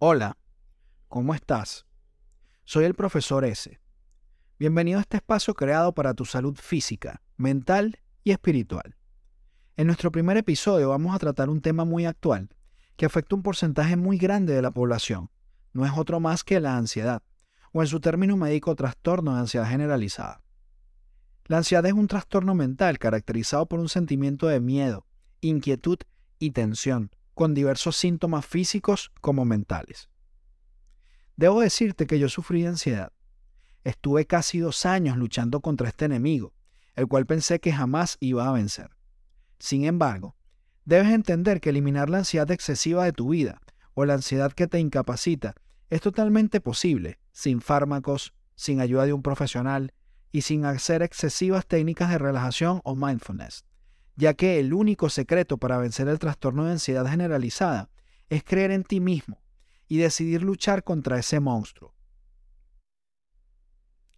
[0.00, 0.36] Hola,
[1.08, 1.84] ¿cómo estás?
[2.62, 3.80] Soy el profesor S.
[4.56, 8.94] Bienvenido a este espacio creado para tu salud física, mental y espiritual.
[9.76, 12.48] En nuestro primer episodio vamos a tratar un tema muy actual
[12.96, 15.30] que afecta un porcentaje muy grande de la población.
[15.72, 17.24] No es otro más que la ansiedad,
[17.72, 20.44] o en su término médico trastorno de ansiedad generalizada.
[21.46, 25.08] La ansiedad es un trastorno mental caracterizado por un sentimiento de miedo,
[25.40, 25.98] inquietud
[26.38, 30.08] y tensión, con diversos síntomas físicos como mentales.
[31.36, 33.12] Debo decirte que yo sufrí de ansiedad.
[33.84, 36.52] Estuve casi dos años luchando contra este enemigo,
[36.96, 38.90] el cual pensé que jamás iba a vencer.
[39.60, 40.34] Sin embargo,
[40.84, 43.60] debes entender que eliminar la ansiedad excesiva de tu vida
[43.94, 45.54] o la ansiedad que te incapacita
[45.90, 49.94] es totalmente posible sin fármacos, sin ayuda de un profesional
[50.32, 53.67] y sin hacer excesivas técnicas de relajación o mindfulness
[54.18, 57.88] ya que el único secreto para vencer el trastorno de ansiedad generalizada
[58.28, 59.40] es creer en ti mismo
[59.86, 61.94] y decidir luchar contra ese monstruo.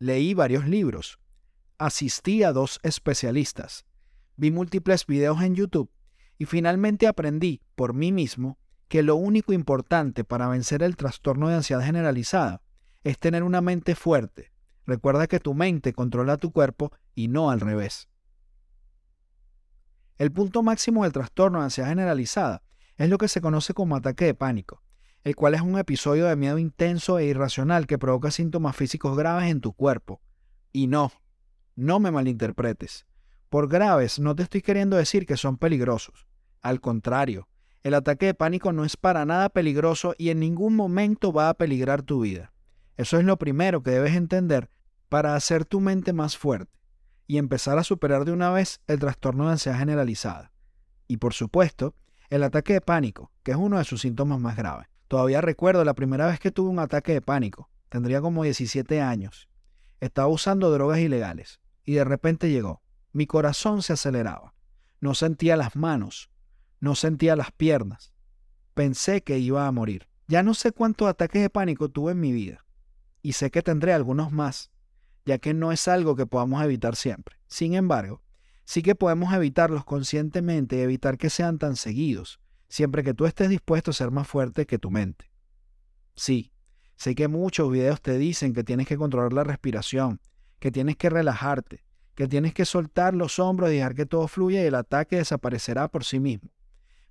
[0.00, 1.20] Leí varios libros,
[1.78, 3.86] asistí a dos especialistas,
[4.36, 5.92] vi múltiples videos en YouTube
[6.38, 11.54] y finalmente aprendí por mí mismo que lo único importante para vencer el trastorno de
[11.54, 12.62] ansiedad generalizada
[13.04, 14.50] es tener una mente fuerte.
[14.86, 18.08] Recuerda que tu mente controla tu cuerpo y no al revés.
[20.16, 22.62] El punto máximo del trastorno de ansiedad generalizada
[22.96, 24.80] es lo que se conoce como ataque de pánico,
[25.24, 29.50] el cual es un episodio de miedo intenso e irracional que provoca síntomas físicos graves
[29.50, 30.20] en tu cuerpo.
[30.72, 31.10] Y no,
[31.74, 33.06] no me malinterpretes.
[33.48, 36.28] Por graves no te estoy queriendo decir que son peligrosos.
[36.62, 37.48] Al contrario,
[37.82, 41.54] el ataque de pánico no es para nada peligroso y en ningún momento va a
[41.54, 42.52] peligrar tu vida.
[42.96, 44.70] Eso es lo primero que debes entender
[45.08, 46.83] para hacer tu mente más fuerte
[47.26, 50.52] y empezar a superar de una vez el trastorno de ansiedad generalizada.
[51.08, 51.94] Y por supuesto,
[52.30, 54.88] el ataque de pánico, que es uno de sus síntomas más graves.
[55.08, 57.70] Todavía recuerdo la primera vez que tuve un ataque de pánico.
[57.88, 59.48] Tendría como 17 años.
[60.00, 62.82] Estaba usando drogas ilegales y de repente llegó.
[63.12, 64.54] Mi corazón se aceleraba.
[65.00, 66.30] No sentía las manos.
[66.80, 68.12] No sentía las piernas.
[68.74, 70.08] Pensé que iba a morir.
[70.26, 72.64] Ya no sé cuántos ataques de pánico tuve en mi vida.
[73.22, 74.72] Y sé que tendré algunos más
[75.24, 77.36] ya que no es algo que podamos evitar siempre.
[77.46, 78.22] Sin embargo,
[78.64, 83.48] sí que podemos evitarlos conscientemente y evitar que sean tan seguidos, siempre que tú estés
[83.48, 85.30] dispuesto a ser más fuerte que tu mente.
[86.14, 86.52] Sí,
[86.96, 90.20] sé que muchos videos te dicen que tienes que controlar la respiración,
[90.58, 94.62] que tienes que relajarte, que tienes que soltar los hombros y dejar que todo fluya
[94.62, 96.50] y el ataque desaparecerá por sí mismo.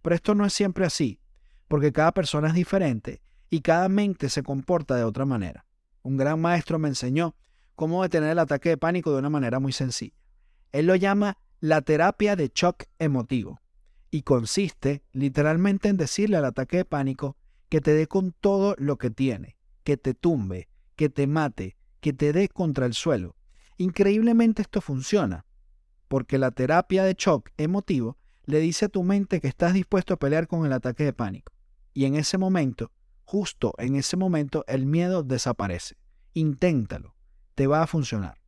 [0.00, 1.20] Pero esto no es siempre así,
[1.68, 5.66] porque cada persona es diferente y cada mente se comporta de otra manera.
[6.02, 7.34] Un gran maestro me enseñó
[7.74, 10.14] cómo detener el ataque de pánico de una manera muy sencilla.
[10.72, 13.60] Él lo llama la terapia de shock emotivo
[14.10, 17.36] y consiste literalmente en decirle al ataque de pánico
[17.68, 22.12] que te dé con todo lo que tiene, que te tumbe, que te mate, que
[22.12, 23.36] te dé contra el suelo.
[23.78, 25.46] Increíblemente esto funciona,
[26.08, 30.18] porque la terapia de shock emotivo le dice a tu mente que estás dispuesto a
[30.18, 31.52] pelear con el ataque de pánico.
[31.94, 32.90] Y en ese momento,
[33.24, 35.96] justo en ese momento, el miedo desaparece.
[36.34, 37.14] Inténtalo
[37.54, 38.40] te va a funcionar.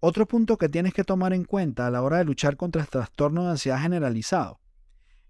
[0.00, 2.88] Otro punto que tienes que tomar en cuenta a la hora de luchar contra el
[2.88, 4.60] trastorno de ansiedad generalizado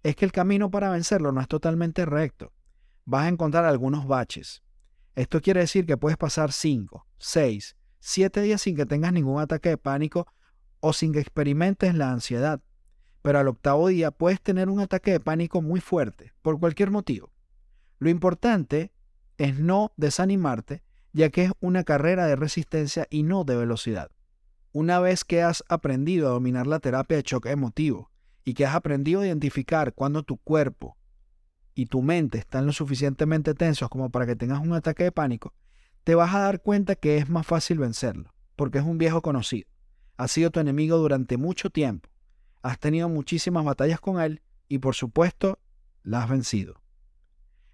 [0.02, 2.52] es que el camino para vencerlo no es totalmente recto.
[3.04, 4.62] Vas a encontrar algunos baches.
[5.14, 9.70] Esto quiere decir que puedes pasar 5, 6, 7 días sin que tengas ningún ataque
[9.70, 10.26] de pánico
[10.78, 12.62] o sin que experimentes la ansiedad.
[13.22, 17.32] Pero al octavo día puedes tener un ataque de pánico muy fuerte, por cualquier motivo.
[17.98, 18.92] Lo importante
[19.36, 24.10] es no desanimarte ya que es una carrera de resistencia y no de velocidad.
[24.72, 28.10] Una vez que has aprendido a dominar la terapia de choque emotivo
[28.44, 30.96] y que has aprendido a identificar cuando tu cuerpo
[31.74, 35.54] y tu mente están lo suficientemente tensos como para que tengas un ataque de pánico,
[36.04, 39.68] te vas a dar cuenta que es más fácil vencerlo, porque es un viejo conocido.
[40.16, 42.08] Ha sido tu enemigo durante mucho tiempo.
[42.62, 45.58] Has tenido muchísimas batallas con él y por supuesto
[46.02, 46.80] la has vencido.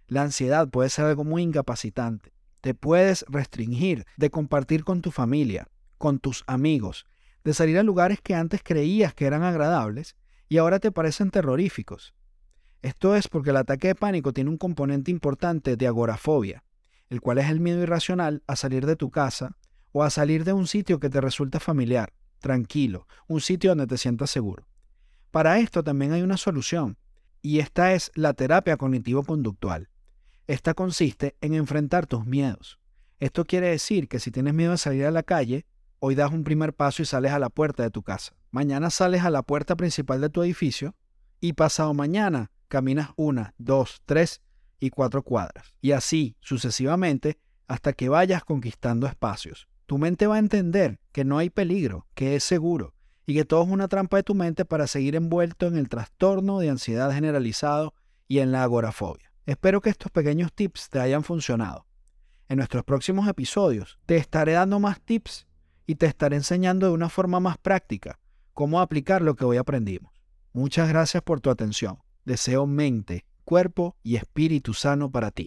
[0.06, 5.68] La ansiedad puede ser algo muy incapacitante te puedes restringir de compartir con tu familia,
[5.98, 7.06] con tus amigos,
[7.44, 10.16] de salir a lugares que antes creías que eran agradables
[10.48, 12.14] y ahora te parecen terroríficos.
[12.82, 16.64] Esto es porque el ataque de pánico tiene un componente importante de agorafobia,
[17.08, 19.56] el cual es el miedo irracional a salir de tu casa
[19.92, 23.98] o a salir de un sitio que te resulta familiar, tranquilo, un sitio donde te
[23.98, 24.68] sientas seguro.
[25.30, 26.98] Para esto también hay una solución,
[27.42, 29.88] y esta es la terapia cognitivo-conductual.
[30.46, 32.78] Esta consiste en enfrentar tus miedos.
[33.18, 35.66] Esto quiere decir que si tienes miedo de salir a la calle,
[35.98, 38.32] hoy das un primer paso y sales a la puerta de tu casa.
[38.52, 40.94] Mañana sales a la puerta principal de tu edificio
[41.40, 44.40] y pasado mañana caminas una, dos, tres
[44.78, 45.74] y cuatro cuadras.
[45.80, 49.66] Y así, sucesivamente, hasta que vayas conquistando espacios.
[49.86, 52.94] Tu mente va a entender que no hay peligro, que es seguro,
[53.26, 56.60] y que todo es una trampa de tu mente para seguir envuelto en el trastorno
[56.60, 57.94] de ansiedad generalizado
[58.28, 59.25] y en la agorafobia.
[59.46, 61.86] Espero que estos pequeños tips te hayan funcionado.
[62.48, 65.46] En nuestros próximos episodios te estaré dando más tips
[65.86, 68.18] y te estaré enseñando de una forma más práctica
[68.54, 70.12] cómo aplicar lo que hoy aprendimos.
[70.52, 71.98] Muchas gracias por tu atención.
[72.24, 75.44] Deseo mente, cuerpo y espíritu sano para ti.